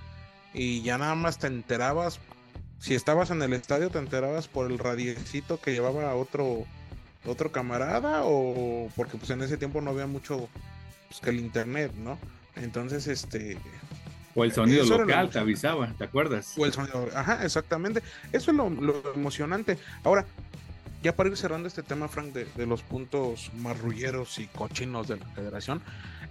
[0.52, 2.20] y ya nada más te enterabas,
[2.80, 6.64] si estabas en el estadio te enterabas por el radiecito que llevaba otro
[7.24, 10.48] otro camarada o porque pues en ese tiempo no había mucho
[11.10, 12.18] pues, que el internet, ¿no?
[12.54, 13.58] Entonces este
[14.36, 16.54] O el sonido era lo local te avisaba, ¿te acuerdas?
[16.56, 18.00] o el sonido, ajá, exactamente.
[18.32, 19.76] Eso es lo, lo emocionante.
[20.04, 20.24] Ahora,
[21.02, 25.26] ya para ir cerrando este tema, Frank, de, los puntos marrulleros y cochinos de la
[25.26, 25.82] federación,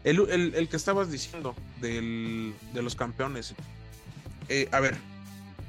[0.05, 3.55] el, que estabas diciendo de los campeones.
[4.47, 4.95] Eh, a ver,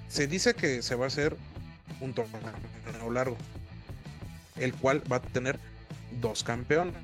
[0.09, 1.37] se dice que se va a hacer
[2.01, 3.37] un torneo largo,
[4.57, 5.59] el cual va a tener
[6.21, 6.95] dos campeones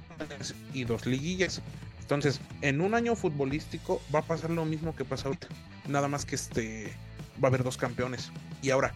[0.72, 1.62] y dos liguillas.
[2.06, 5.48] Entonces, en un año futbolístico va a pasar lo mismo que pasa ahorita.
[5.88, 6.92] Nada más que este
[7.42, 8.30] va a haber dos campeones.
[8.62, 8.94] Y ahora,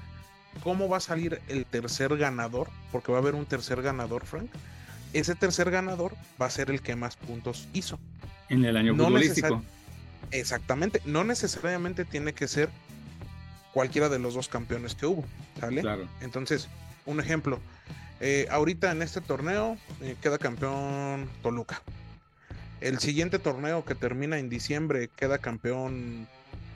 [0.62, 2.68] ¿cómo va a salir el tercer ganador?
[2.92, 4.48] Porque va a haber un tercer ganador, Frank.
[5.12, 7.98] Ese tercer ganador va a ser el que más puntos hizo.
[8.48, 9.60] En el año futbolístico.
[10.30, 11.02] Exactamente.
[11.04, 12.70] No necesariamente tiene que ser
[13.72, 15.24] cualquiera de los dos campeones que hubo.
[15.58, 15.80] ¿Sale?
[15.80, 16.06] Claro.
[16.20, 16.68] Entonces,
[17.06, 17.58] un ejemplo.
[18.20, 21.82] Eh, ahorita en este torneo eh, queda campeón Toluca.
[22.80, 26.26] El siguiente torneo que termina en diciembre queda campeón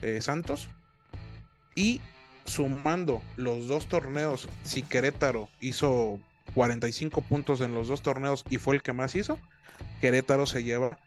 [0.01, 0.69] eh, Santos.
[1.73, 1.99] Y
[2.45, 6.19] sumando los dos torneos, si Querétaro hizo
[6.53, 9.39] 45 puntos en los dos torneos y fue el que más hizo,
[9.99, 10.97] Querétaro se lleva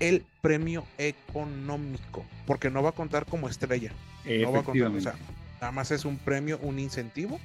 [0.00, 3.92] el premio económico, porque no va a contar como estrella.
[4.24, 5.14] No va a contar, o sea,
[5.60, 7.40] nada más es un premio, un incentivo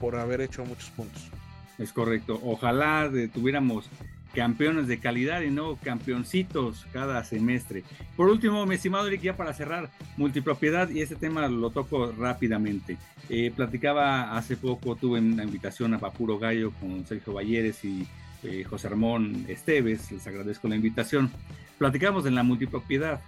[0.00, 1.30] por haber hecho muchos puntos.
[1.78, 2.40] Es correcto.
[2.42, 3.88] Ojalá tuviéramos
[4.34, 7.84] campeones de calidad y no campeoncitos cada semestre.
[8.16, 12.98] Por último, mi estimado Eric, ya para cerrar, multipropiedad y este tema lo toco rápidamente.
[13.28, 18.06] Eh, platicaba hace poco, tuve una invitación a Papuro Gallo con Sergio Valleres y
[18.42, 21.30] eh, José Ramón Esteves, les agradezco la invitación.
[21.78, 23.20] Platicamos de la multipropiedad,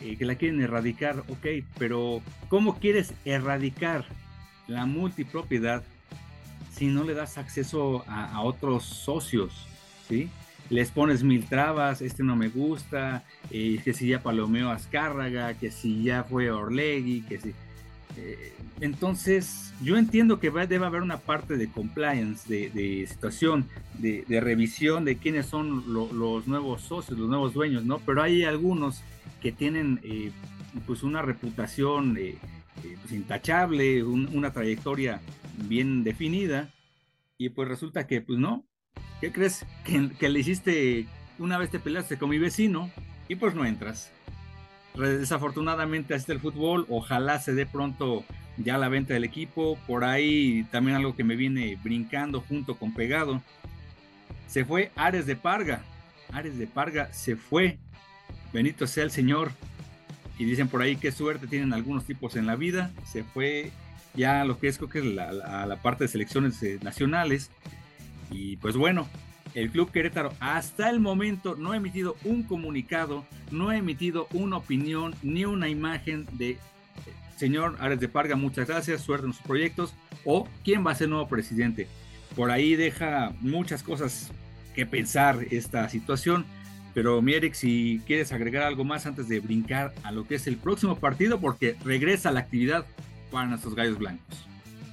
[0.00, 1.46] eh, que la quieren erradicar, ok,
[1.78, 4.04] pero ¿cómo quieres erradicar
[4.68, 5.82] la multipropiedad
[6.76, 9.66] si no le das acceso a, otros socios,
[10.08, 10.28] ¿sí?
[10.70, 15.70] Les pones mil trabas, este no me gusta, eh, que si ya Palomeo Azcárraga, que
[15.70, 17.54] si ya fue Orlegui, que si...
[18.16, 25.04] Eh, entonces, yo entiendo que debe haber una parte de compliance, de, situación, de, revisión
[25.04, 27.98] de quiénes son los nuevos socios, los nuevos dueños, ¿no?
[27.98, 29.02] Pero hay algunos
[29.42, 30.30] que tienen eh,
[30.86, 32.18] pues una reputación
[32.82, 35.20] pues intachable, una trayectoria
[35.68, 36.70] bien definida,
[37.36, 38.64] y pues resulta que, pues no,
[39.20, 39.64] ¿qué crees?
[39.84, 41.06] Que, le hiciste,
[41.38, 42.90] una vez te peleaste con mi vecino
[43.28, 44.10] y pues no entras.
[44.94, 48.24] Desafortunadamente así el fútbol, ojalá se dé pronto
[48.56, 52.94] ya la venta del equipo, por ahí también algo que me viene brincando junto con
[52.94, 53.42] pegado.
[54.46, 55.82] Se fue Ares de Parga,
[56.32, 57.78] Ares de Parga se fue,
[58.52, 59.50] bendito sea el Señor,
[60.38, 63.72] y dicen por ahí qué suerte tienen algunos tipos en la vida, se fue
[64.14, 67.50] ya lo que es que la, la, parte de selecciones eh, nacionales.
[68.34, 69.06] Y pues bueno,
[69.54, 74.56] el Club Querétaro hasta el momento no ha emitido un comunicado, no ha emitido una
[74.56, 76.58] opinión ni una imagen de eh,
[77.36, 79.94] señor Ares de Parga, muchas gracias, suerte en sus proyectos,
[80.24, 81.86] o quién va a ser nuevo presidente.
[82.34, 84.32] Por ahí deja muchas cosas
[84.74, 86.44] que pensar esta situación.
[86.92, 90.56] Pero Mierix, si quieres agregar algo más antes de brincar a lo que es el
[90.56, 92.86] próximo partido, porque regresa la actividad
[93.30, 94.46] para nuestros gallos blancos.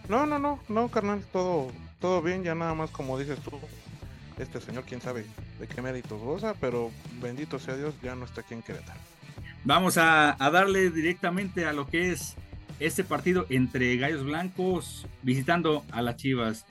[0.09, 3.51] No, no, no, no, carnal, todo, todo bien, ya nada más como dices tú,
[4.37, 5.25] este señor quién sabe
[5.59, 8.99] de qué méritos goza, pero bendito sea Dios, ya no está aquí en Querétaro.
[9.63, 12.35] Vamos a, a darle directamente a lo que es
[12.79, 16.65] este partido entre gallos blancos visitando a las Chivas.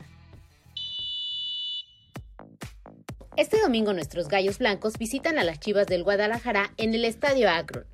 [3.37, 7.87] Este domingo nuestros gallos blancos visitan a las Chivas del Guadalajara en el Estadio Akron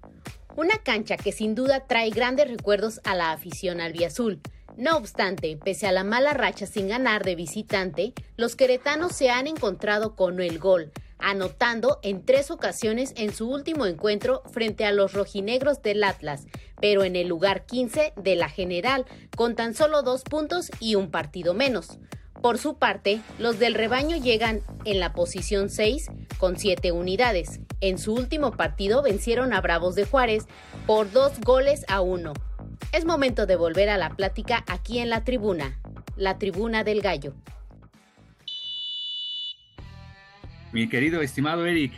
[0.56, 4.40] una cancha que sin duda trae grandes recuerdos a la afición albiazul.
[4.76, 9.46] No obstante, pese a la mala racha sin ganar de visitante, los queretanos se han
[9.46, 15.14] encontrado con el gol, anotando en tres ocasiones en su último encuentro frente a los
[15.14, 16.46] rojinegros del Atlas,
[16.78, 21.10] pero en el lugar 15 de la general, con tan solo dos puntos y un
[21.10, 21.98] partido menos.
[22.42, 27.60] Por su parte, los del rebaño llegan en la posición 6 con 7 unidades.
[27.80, 30.44] En su último partido vencieron a Bravos de Juárez
[30.86, 32.34] por dos goles a uno.
[32.92, 35.78] Es momento de volver a la plática aquí en la tribuna,
[36.16, 37.34] la tribuna del gallo.
[40.72, 41.92] Mi querido estimado Eric,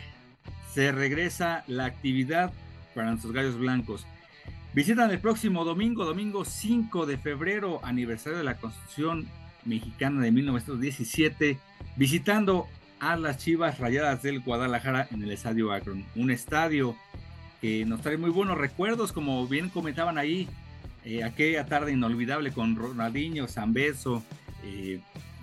[0.73, 2.51] se regresa la actividad
[2.95, 4.05] para nuestros gallos blancos.
[4.73, 9.27] Visitan el próximo domingo, domingo 5 de febrero, aniversario de la Constitución
[9.65, 11.57] mexicana de 1917,
[11.95, 12.67] visitando
[12.99, 16.05] a las Chivas Rayadas del Guadalajara en el Estadio Akron.
[16.15, 16.95] Un estadio
[17.61, 20.47] que nos trae muy buenos recuerdos, como bien comentaban ahí,
[21.05, 24.23] eh, aquella tarde inolvidable con Ronaldinho, Zambeso,
[24.63, 24.99] eh,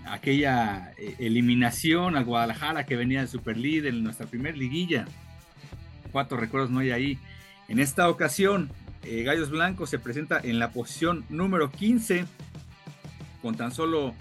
[0.06, 5.06] aquella eh, eliminación al Guadalajara que venía de superlíder en nuestra primer liguilla.
[6.12, 7.18] Cuatro recuerdos no hay ahí.
[7.68, 8.70] En esta ocasión,
[9.02, 12.24] Gallos Blancos se presenta en la posición número 15
[13.46, 14.14] con tan solo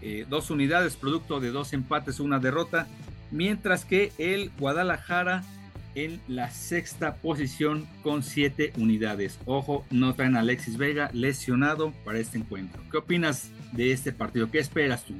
[0.00, 2.88] eh, dos unidades, producto de dos empates, una derrota,
[3.30, 5.44] mientras que el Guadalajara
[5.94, 9.38] en la sexta posición con siete unidades.
[9.46, 12.82] Ojo, no traen a Alexis Vega lesionado para este encuentro.
[12.90, 14.50] ¿Qué opinas de este partido?
[14.50, 15.14] ¿Qué esperas tú?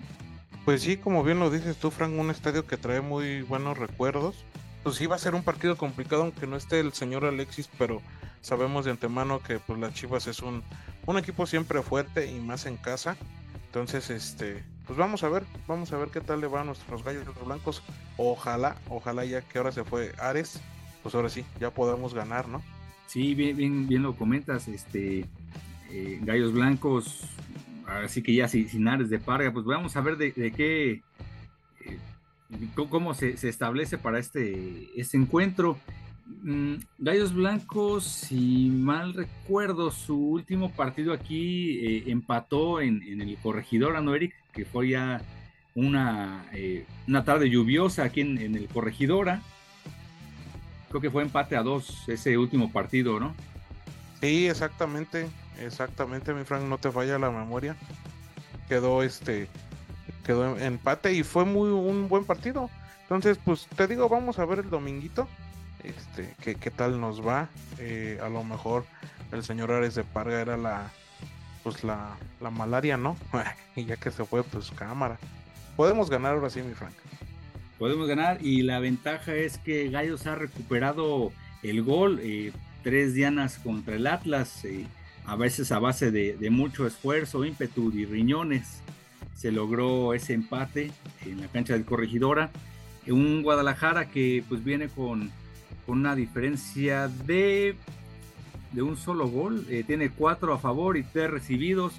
[0.65, 4.45] Pues sí, como bien lo dices tú, Frank, un estadio que trae muy buenos recuerdos.
[4.83, 8.01] Pues sí va a ser un partido complicado, aunque no esté el señor Alexis, pero
[8.41, 10.63] sabemos de antemano que pues las Chivas es un,
[11.07, 13.17] un equipo siempre fuerte y más en casa.
[13.67, 17.03] Entonces, este, pues vamos a ver, vamos a ver qué tal le va a nuestros
[17.05, 17.83] gallos blancos.
[18.17, 20.61] Ojalá, ojalá ya que ahora se fue Ares,
[21.03, 22.63] pues ahora sí, ya podemos ganar, ¿no?
[23.07, 25.27] Sí, bien, bien, bien lo comentas, este,
[25.91, 27.29] eh, gallos blancos,
[27.87, 31.03] así que ya sin, Ares de Parga, pues vamos a ver de, qué,
[31.81, 31.99] eh,
[32.75, 35.79] cómo se, se, establece para este, este encuentro.
[36.43, 44.01] Mm, Gallos Blancos, si mal recuerdo, su último partido aquí eh, empató en, el corregidor,
[44.03, 44.35] ¿no, Eric?
[44.53, 45.21] Que fue ya
[45.75, 49.43] una, eh, una tarde lluviosa aquí en, el corregidora.
[50.89, 53.35] Creo que fue empate a dos ese último partido, ¿no?
[54.21, 57.77] Sí, exactamente, exactamente, mi Frank, no te falla la memoria.
[58.69, 59.49] Quedó este,
[60.25, 62.71] quedó empate y fue muy un buen partido.
[63.03, 65.29] Entonces, pues te digo, vamos a ver el dominguito
[65.85, 67.49] este, qué, qué tal nos va.
[67.79, 68.85] Eh, a lo mejor
[69.33, 70.91] el señor Ares de Parga era la,
[71.63, 73.17] pues la, la malaria, ¿no?
[73.77, 75.19] y ya que se fue, pues cámara.
[75.77, 76.95] Podemos ganar ahora sí, mi Frank.
[77.79, 81.33] Podemos ganar y la ventaja es que Gallos ha recuperado
[81.63, 84.87] el gol, eh, tres dianas contra el Atlas, eh,
[85.27, 88.83] a veces a base de, mucho esfuerzo, ímpetu y riñones.
[89.35, 90.93] Se logró ese empate
[91.27, 92.51] en la cancha del Corregidora.
[93.09, 95.33] Un Guadalajara que pues viene con
[95.87, 97.77] con una diferencia de,
[98.73, 99.67] de un solo gol.
[99.69, 101.95] Eh, tiene cuatro a favor y tres recibidos,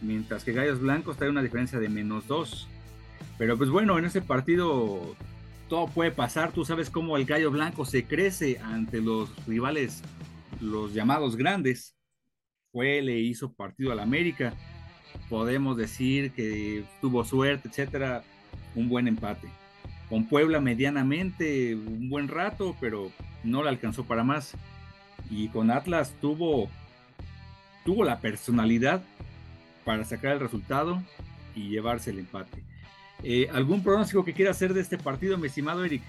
[0.00, 2.68] mientras que Gallos Blancos trae una diferencia de menos dos.
[3.38, 5.16] Pero pues bueno, en ese partido
[5.68, 6.52] todo puede pasar.
[6.52, 10.02] Tú sabes cómo el Gallo Blanco se crece ante los rivales,
[10.60, 11.96] los llamados grandes.
[12.72, 14.52] Fue, le hizo partido al América.
[15.28, 18.22] Podemos decir que tuvo suerte, etcétera.
[18.74, 19.48] Un buen empate
[20.08, 23.10] con Puebla medianamente un buen rato, pero
[23.42, 24.54] no le alcanzó para más.
[25.30, 26.68] Y con Atlas tuvo,
[27.84, 29.02] tuvo la personalidad
[29.84, 31.02] para sacar el resultado
[31.54, 32.62] y llevarse el empate.
[33.24, 36.02] Eh, ¿Algún pronóstico que quiera hacer de este partido, mi estimado Eric?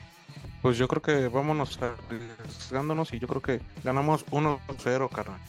[0.62, 5.40] Pues yo creo que vámonos arriesgándonos y yo creo que ganamos 1-0, carnal.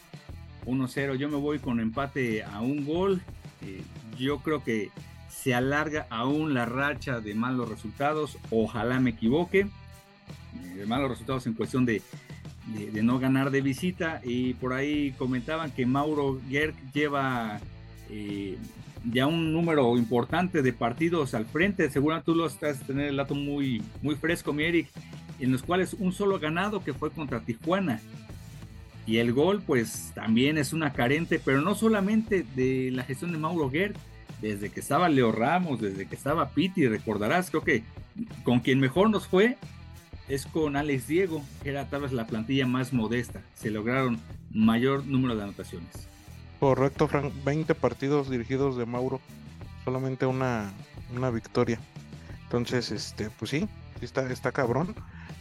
[0.64, 3.20] 1-0, yo me voy con empate a un gol.
[3.62, 3.82] Eh,
[4.16, 4.90] yo creo que
[5.28, 9.68] se alarga aún la racha de malos resultados, ojalá me equivoque,
[10.64, 12.02] eh, malos resultados en cuestión de,
[12.66, 17.60] de, no ganar de visita y por ahí comentaban que Mauro Gerg lleva
[18.10, 18.56] eh,
[19.10, 23.34] ya un número importante de partidos al frente, seguro tú lo estás tener el dato
[23.34, 24.88] muy, muy fresco, mi Eric,
[25.38, 28.00] en los cuales un solo ganado que fue contra Tijuana.
[29.06, 33.38] Y el gol, pues también es una carente, pero no solamente de la gestión de
[33.38, 33.94] Mauro Gerg,
[34.42, 37.84] desde que estaba Leo Ramos, desde que estaba Piti, recordarás, creo que
[38.42, 39.56] con quien mejor nos fue
[40.28, 43.42] es con Alex Diego, que era tal vez la plantilla más modesta.
[43.54, 44.18] Se lograron
[44.52, 46.08] mayor número de anotaciones.
[46.60, 47.32] Correcto, Frank.
[47.44, 49.20] 20 partidos dirigidos de Mauro,
[49.84, 50.72] solamente una,
[51.14, 51.78] una victoria.
[52.44, 53.68] Entonces, este, pues sí,
[54.00, 54.94] está, está cabrón.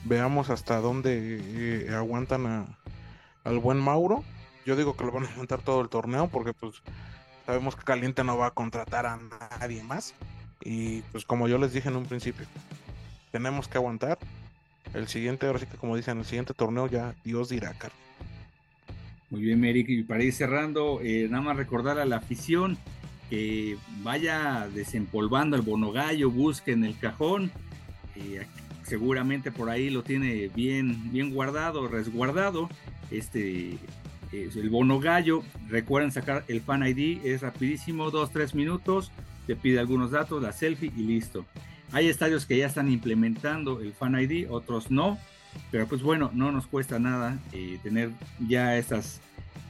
[0.04, 2.68] Veamos hasta dónde eh, aguantan
[3.44, 4.24] al buen Mauro.
[4.66, 6.82] Yo digo que lo van a aguantar todo el torneo porque pues
[7.46, 9.20] Sabemos que Caliente no va a contratar a
[9.60, 10.16] nadie más.
[10.62, 12.48] Y pues como yo les dije en un principio,
[13.32, 14.18] tenemos que aguantar.
[14.94, 18.00] El siguiente, ahora sí que como dicen, el siguiente torneo ya Dios dirá, Carlos.
[19.30, 19.90] Muy bien, Eric.
[19.90, 22.78] Y para ir cerrando, eh, nada más recordar a la afición
[23.30, 27.52] que vaya desempolvando el bonogallo, busque en el cajón.
[28.16, 28.46] Eh,
[28.84, 32.70] seguramente por ahí lo tiene bien, bien guardado, resguardado.
[33.12, 33.78] Este
[34.32, 35.44] el bono gallo.
[35.70, 39.12] Recuerden sacar el Fan ID, es rapidísimo, 2-3 minutos.
[39.48, 41.46] Te pide algunos datos, la selfie y listo.
[41.92, 45.18] Hay estadios que ya están implementando el Fan ID, otros no.
[45.72, 48.12] Pero pues bueno, no nos cuesta nada eh, tener
[48.48, 49.22] ya estas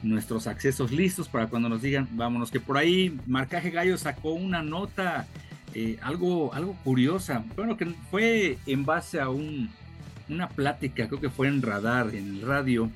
[0.04, 4.62] nuestros accesos listos para cuando nos digan, vámonos, que por ahí Marcaje Gallo sacó una
[4.62, 5.26] nota
[5.74, 7.44] eh, algo, algo curiosa.
[7.56, 9.70] Bueno, que fue en base a un,
[10.30, 12.90] una plática, creo que fue en radar, en el radio,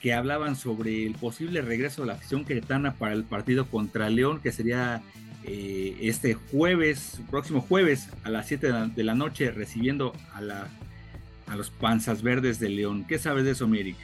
[0.00, 4.40] que hablaban sobre el posible regreso de la afición queretana para el partido contra León,
[4.42, 5.02] que sería
[5.44, 10.68] eh, este jueves, próximo jueves a las 7 de la, noche, recibiendo a, la,
[11.46, 13.04] a los Panzas Verdes de León.
[13.06, 13.96] ¿Qué sabes de eso, Mirik?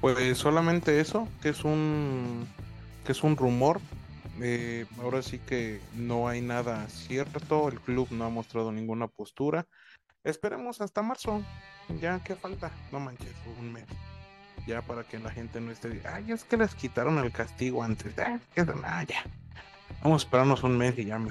[0.00, 2.46] Pues solamente eso, que es un
[3.04, 3.80] que es un rumor.
[4.40, 9.66] Eh, ahora sí que no hay nada cierto, el club no ha mostrado ninguna postura.
[10.24, 11.42] Esperemos hasta marzo,
[12.00, 13.84] ya que falta, no manches, un mes.
[14.66, 18.14] Ya para que la gente no esté, ay, es que les quitaron el castigo antes,
[18.18, 19.24] ah, ya.
[20.02, 21.30] Vamos a esperarnos un mes y ya me.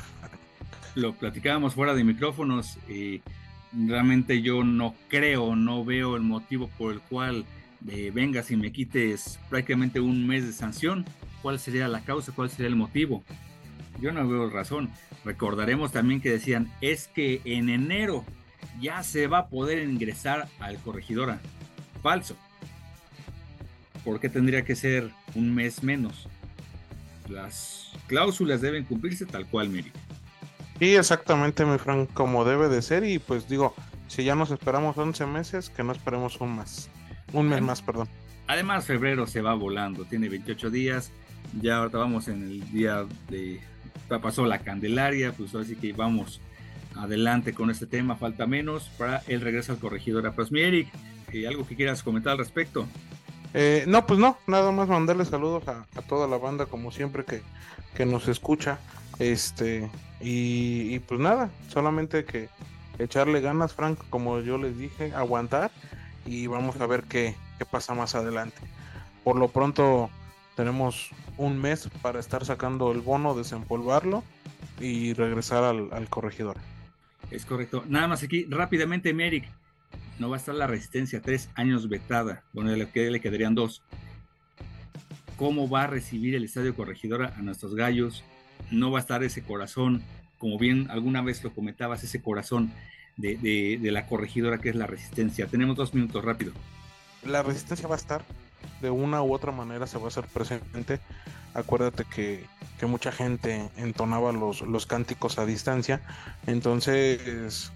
[0.96, 3.22] Lo platicábamos fuera de micrófonos y
[3.74, 7.46] realmente yo no creo, no veo el motivo por el cual
[7.88, 11.06] eh, vengas y me quites prácticamente un mes de sanción.
[11.42, 12.32] ¿Cuál sería la causa?
[12.32, 13.24] ¿Cuál sería el motivo?
[14.00, 14.90] Yo no veo razón.
[15.26, 18.26] Recordaremos también que decían, es que en enero
[18.80, 21.40] ya se va a poder ingresar al corregidora.
[22.02, 22.36] Falso.
[24.04, 26.28] ¿Por qué tendría que ser un mes menos?
[27.30, 29.92] Las cláusulas deben cumplirse tal cual, Mary.
[30.82, 33.04] Sí, exactamente, mi Frank, como debe de ser.
[33.04, 33.76] Y pues digo,
[34.08, 36.90] si ya nos esperamos 11 meses, que no esperemos un mes.
[37.34, 38.10] Un mes más, perdón.
[38.48, 41.12] Además, febrero se va volando, tiene 28 días.
[41.62, 43.62] Ya ahorita vamos en el día de.
[44.24, 46.42] Pasó la Candelaria, pues así que vamos
[46.96, 50.34] adelante con este tema, falta menos para el regreso al corregidor.
[50.34, 50.88] Pues mi Eric,
[51.48, 52.88] ¿algo que quieras comentar al respecto?
[53.54, 58.06] Eh, no, pues no, nada más mandarle saludos a, toda la banda, como siempre que,
[58.06, 58.80] nos escucha.
[59.20, 59.89] Este,
[60.20, 62.49] y, pues nada, solamente que
[62.99, 65.72] echarle ganas, Frank, como yo les dije, aguantar
[66.26, 68.62] y vamos a ver qué, qué pasa más adelante.
[69.24, 70.09] Por lo pronto
[70.55, 74.24] tenemos un mes para estar sacando el bono, desempolvarlo
[74.80, 76.57] y regresar al, al corregidor.
[77.32, 77.84] Es correcto.
[77.88, 79.47] Nada más aquí, rápidamente, Merrick.
[80.20, 82.43] No va a estar la resistencia tres años vetada.
[82.53, 83.82] Bueno, le, le quedarían dos.
[85.38, 88.24] ¿Cómo va a recibir el Estadio Corregidora a nuestros gallos?
[88.70, 90.03] No va a estar ese corazón,
[90.38, 92.72] como bien alguna vez lo comentabas, ese corazón
[93.18, 93.36] de,
[93.82, 95.47] de la corregidora que es la resistencia.
[95.47, 96.53] Tenemos dos minutos rápido.
[97.26, 98.24] La resistencia va a estar,
[98.82, 100.99] de una u otra manera se va a hacer presente.
[101.53, 102.45] Acuérdate que,
[102.88, 106.01] mucha gente entonaba los, los cánticos a distancia.
[106.47, 107.72] Entonces,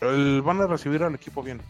[0.00, 1.60] van a recibir al equipo bien.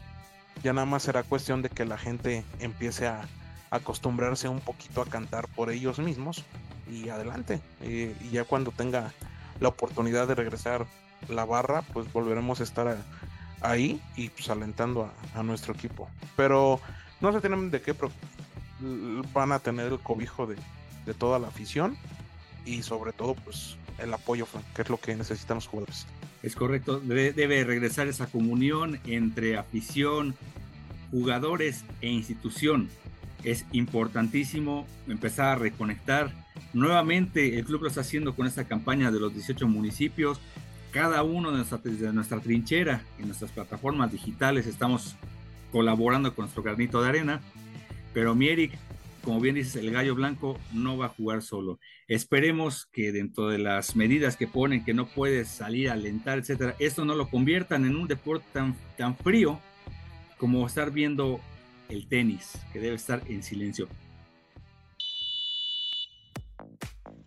[0.63, 3.27] Ya nada más será cuestión de que la gente empiece a
[3.71, 6.45] acostumbrarse un poquito a cantar por ellos mismos
[6.91, 7.61] y adelante.
[7.83, 9.13] y ya cuando tenga
[9.61, 10.87] la oportunidad de regresar
[11.29, 12.97] la barra, pues volveremos a estar
[13.61, 16.09] ahí y pues alentando a, nuestro equipo.
[16.37, 16.81] Pero
[17.21, 17.95] no se tienen de qué
[19.33, 20.57] van a tener el cobijo de,
[21.15, 21.97] toda la afición
[22.65, 26.07] y sobre todo pues el apoyo que es lo que necesitan los jugadores.
[26.43, 30.35] Es correcto, debe, regresar esa comunión entre afición,
[31.11, 32.89] jugadores e institución.
[33.47, 36.31] Es importantísimo empezar a reconectar.
[36.75, 40.39] Nuevamente el club lo está haciendo con esta campaña de los 18 municipios.
[40.91, 45.17] Cada uno de nuestra, de nuestra trinchera, en nuestras plataformas digitales, estamos
[45.73, 47.41] colaborando con nuestro granito de arena
[48.17, 48.73] pero Mierik,
[49.23, 51.79] como bien dices, el gallo blanco no va a jugar solo.
[52.09, 56.75] Esperemos que dentro de las medidas que ponen, que no puedes salir a alentar, etcétera,
[56.79, 59.61] esto no lo conviertan en un deporte tan, tan frío
[60.39, 61.43] como estar viendo
[61.89, 63.89] el tenis, que debe estar en silencio.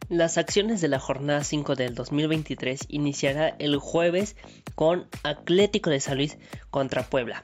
[0.09, 4.35] Las acciones de la jornada 5 del 2023 iniciará el jueves
[4.73, 6.39] con Atlético de San Luis
[6.71, 7.43] contra Puebla.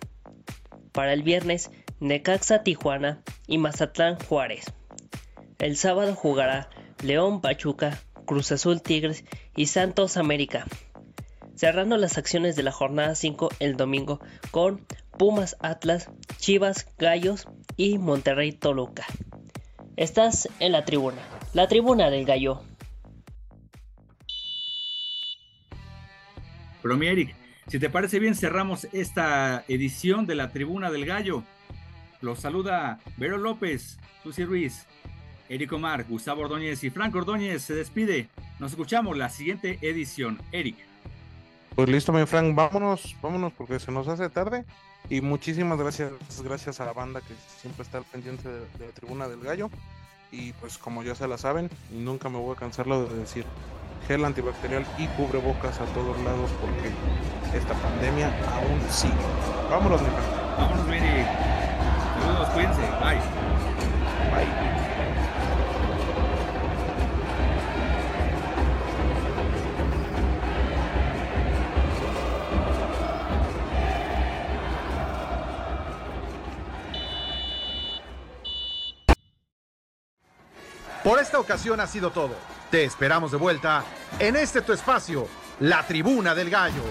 [0.91, 4.65] Para el viernes Necaxa Tijuana y Mazatlán Juárez.
[5.59, 6.69] El sábado jugará
[7.03, 10.65] León Pachuca, Cruz Azul Tigres y Santos América.
[11.55, 14.85] Cerrando las acciones de la jornada 5 el domingo con
[15.17, 17.47] Pumas Atlas, Chivas Gallos
[17.77, 19.05] y Monterrey Toluca.
[19.95, 21.21] Estás en la tribuna,
[21.53, 22.61] la tribuna del gallo.
[26.81, 27.35] Pero mi Eric,
[27.67, 31.43] si te parece bien, cerramos esta edición de la tribuna del gallo.
[32.21, 34.85] Los saluda Vero López, Susi Ruiz,
[35.47, 38.29] Eric Omar, Gustavo Ordóñez y Franco Ordóñez se despide.
[38.59, 40.41] Nos escuchamos la siguiente edición.
[40.51, 40.75] Eric.
[41.75, 44.65] Pues listo, mi Frank, vámonos, vámonos porque se nos hace tarde.
[45.09, 46.11] Y muchísimas gracias,
[46.43, 49.69] gracias a la banda que siempre está al pendiente de, la tribuna del gallo.
[50.31, 53.45] Y pues como ya se la saben, nunca me voy a cansarlo de decir
[54.07, 56.91] gel antibacterial y cubrebocas a todos lados porque
[57.57, 59.13] esta pandemia aún sigue.
[59.69, 60.57] Vámonos, mi Frank.
[60.57, 61.27] Vámonos, Eric.
[62.21, 62.81] Saludos, cuídense.
[63.01, 63.19] Bye.
[64.31, 64.64] Bye.
[81.05, 82.33] Por esta ocasión ha sido todo.
[82.71, 83.83] Te esperamos de vuelta
[84.17, 85.27] en este tu espacio,
[85.59, 86.81] la tribuna del gallo.